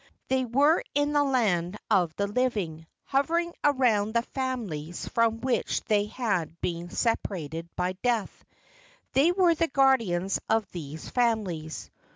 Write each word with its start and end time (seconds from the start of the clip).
They 0.29 0.45
were 0.45 0.83
in 0.95 1.13
the 1.13 1.23
land 1.23 1.77
of 1.91 2.15
the 2.15 2.25
living, 2.25 2.87
hovering 3.03 3.53
around 3.63 4.13
the 4.15 4.23
families 4.23 5.07
from 5.09 5.41
which 5.41 5.83
they 5.83 6.05
had 6.07 6.59
been 6.59 6.89
separated 6.89 7.69
by 7.75 7.93
death. 8.01 8.43
They 9.13 9.31
were 9.31 9.53
the 9.53 9.67
guardians 9.67 10.39
of 10.49 10.65
these 10.71 11.07
families. 11.07 11.91